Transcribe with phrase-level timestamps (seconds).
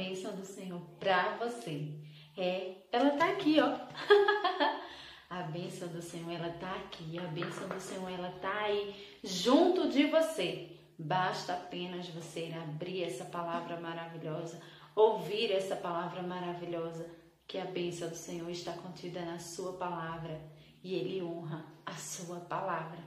[0.00, 1.92] bênção do Senhor para você.
[2.34, 3.68] É, ela tá aqui, ó.
[5.28, 7.18] a bênção do Senhor, ela tá aqui.
[7.18, 10.78] A bênção do Senhor, ela tá aí junto de você.
[10.98, 14.58] Basta apenas você abrir essa palavra maravilhosa,
[14.96, 17.06] ouvir essa palavra maravilhosa,
[17.46, 20.40] que a bênção do Senhor está contida na sua palavra
[20.82, 23.00] e ele honra a sua palavra.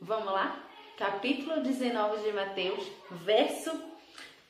[0.00, 0.68] Vamos lá?
[0.96, 3.70] Capítulo 19 de Mateus, verso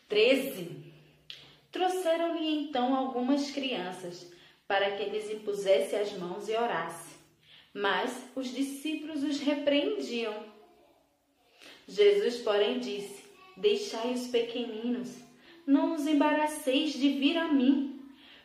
[0.09, 0.94] 13.
[1.75, 4.33] Trouxeram-lhe então algumas crianças
[4.65, 7.17] para que eles impusessem as mãos e orassem.
[7.75, 10.33] Mas os discípulos os repreendiam.
[11.89, 13.25] Jesus, porém, disse:
[13.57, 15.17] Deixai os pequeninos,
[15.67, 18.01] não os embaraceis de vir a mim,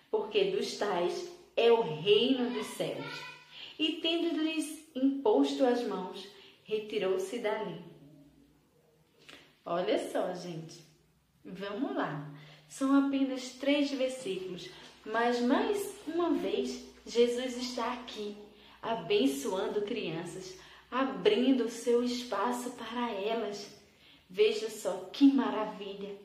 [0.10, 3.06] porque dos tais é o reino dos céus.
[3.78, 6.28] E tendo-lhes imposto as mãos,
[6.64, 7.80] retirou-se dali.
[9.64, 10.84] Olha só, gente.
[11.46, 12.28] Vamos lá.
[12.70, 14.70] São apenas três versículos,
[15.04, 18.38] mas mais uma vez Jesus está aqui,
[18.80, 20.56] abençoando crianças,
[20.92, 23.68] abrindo o seu espaço para elas.
[24.30, 26.16] Veja só que maravilha!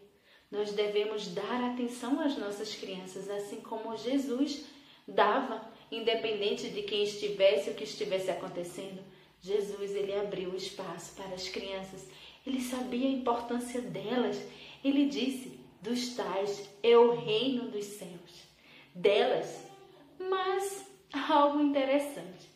[0.51, 4.67] Nós devemos dar atenção às nossas crianças, assim como Jesus
[5.09, 9.03] dava, independente de quem estivesse o que estivesse acontecendo.
[9.41, 12.07] Jesus ele abriu o espaço para as crianças.
[12.47, 14.41] Ele sabia a importância delas.
[14.85, 18.49] Ele disse: dos tais é o reino dos céus,
[18.95, 19.67] delas.
[20.19, 20.87] Mas
[21.29, 22.49] algo interessante.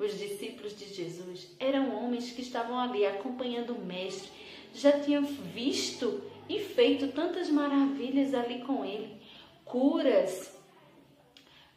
[0.00, 4.28] Os discípulos de Jesus eram homens que estavam ali acompanhando o Mestre,
[4.74, 9.16] já tinham visto e feito tantas maravilhas ali com ele
[9.64, 10.56] curas,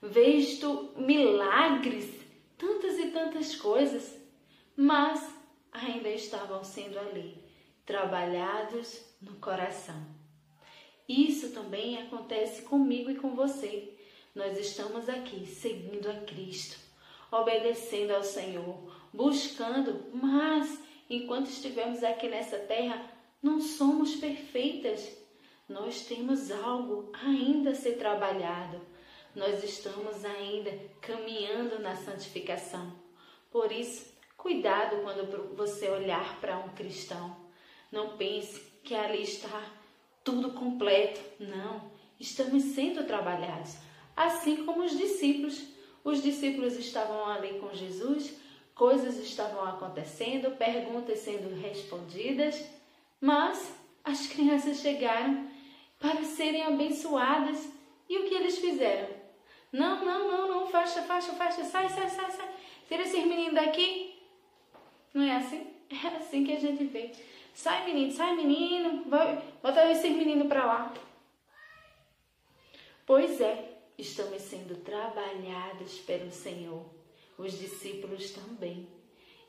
[0.01, 2.09] visto milagres,
[2.57, 4.17] tantas e tantas coisas,
[4.75, 5.33] mas
[5.71, 7.43] ainda estavam sendo ali
[7.85, 10.19] trabalhados no coração.
[11.09, 13.97] Isso também acontece comigo e com você.
[14.35, 16.77] Nós estamos aqui seguindo a Cristo,
[17.31, 18.77] obedecendo ao Senhor,
[19.11, 23.03] buscando, mas enquanto estivermos aqui nessa terra,
[23.41, 25.17] não somos perfeitas.
[25.67, 28.79] Nós temos algo ainda a ser trabalhado.
[29.35, 30.71] Nós estamos ainda
[31.01, 32.93] caminhando na santificação.
[33.49, 37.35] Por isso, cuidado quando você olhar para um cristão.
[37.91, 39.78] Não pense que ali está
[40.23, 41.19] tudo completo.
[41.39, 41.81] Não,
[42.19, 43.75] estamos sendo trabalhados,
[44.15, 45.61] assim como os discípulos.
[46.03, 48.33] Os discípulos estavam ali com Jesus,
[48.73, 52.63] coisas estavam acontecendo, perguntas sendo respondidas,
[53.19, 55.47] mas as crianças chegaram
[55.99, 57.69] para serem abençoadas.
[58.07, 59.09] E o que eles fizeram?
[59.71, 62.49] Não, não, não, não, fecha, fecha, fecha, sai, sai, sai, sai.
[62.87, 64.15] Tira esses meninos daqui.
[65.13, 65.67] Não é assim?
[65.91, 67.11] É assim que a gente vê.
[67.53, 69.03] Sai, menino, sai, menino.
[69.09, 70.93] Vai, bota esses meninos para lá.
[73.05, 76.85] Pois é, estamos sendo trabalhados pelo Senhor.
[77.37, 78.87] Os discípulos também.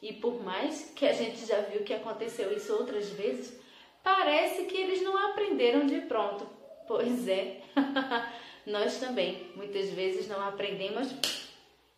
[0.02, 3.60] E por mais que a gente já viu que aconteceu isso outras vezes,
[4.02, 6.46] parece que eles não aprenderam de pronto.
[6.86, 7.60] Pois é,
[8.66, 11.14] nós também muitas vezes não aprendemos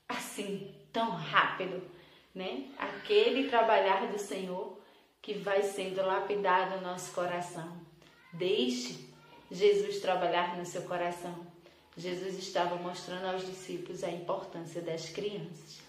[0.08, 1.82] assim, tão rápido,
[2.34, 2.64] né?
[2.76, 4.78] Aquele trabalhar do Senhor
[5.22, 7.80] que vai sendo lapidado no nosso coração.
[8.32, 9.08] Deixe
[9.50, 11.46] Jesus trabalhar no seu coração.
[11.96, 15.80] Jesus estava mostrando aos discípulos a importância das crianças.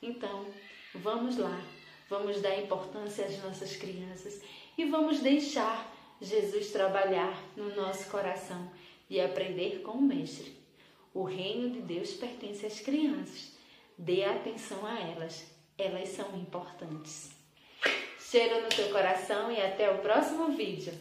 [0.00, 0.46] Então,
[0.94, 1.60] vamos lá,
[2.08, 4.40] vamos dar importância às nossas crianças
[4.78, 8.70] e vamos deixar Jesus trabalhar no nosso coração
[9.10, 10.54] e aprender com o Mestre.
[11.12, 13.52] O reino de Deus pertence às crianças.
[13.98, 15.46] Dê atenção a elas,
[15.78, 17.35] elas são importantes.
[18.28, 20.92] Cheiro no teu coração e até o próximo vídeo.